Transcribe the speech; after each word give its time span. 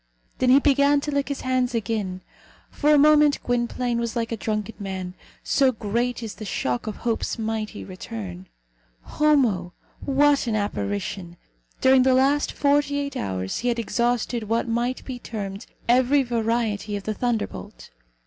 Then 0.39 0.49
he 0.49 0.57
began 0.59 0.99
to 1.01 1.11
lick 1.11 1.29
his 1.29 1.41
hands 1.41 1.75
again. 1.75 2.21
For 2.71 2.91
a 2.91 2.97
moment 2.97 3.37
Gwynplaine 3.43 3.99
was 3.99 4.15
like 4.15 4.31
a 4.31 4.35
drunken 4.35 4.73
man, 4.79 5.13
so 5.43 5.71
great 5.71 6.23
is 6.23 6.33
the 6.33 6.43
shock 6.43 6.87
of 6.87 6.95
Hope's 6.95 7.37
mighty 7.37 7.83
return. 7.83 8.47
Homo! 9.03 9.73
What 10.03 10.47
an 10.47 10.55
apparition! 10.55 11.37
During 11.81 12.01
the 12.01 12.15
last 12.15 12.51
forty 12.51 12.97
eight 12.97 13.15
hours 13.15 13.59
he 13.59 13.67
had 13.67 13.77
exhausted 13.77 14.49
what 14.49 14.67
might 14.67 15.05
be 15.05 15.19
termed 15.19 15.67
every 15.87 16.23
variety 16.23 16.95
of 16.95 17.03
the 17.03 17.13
thunder 17.13 17.45
bolt. 17.45 17.91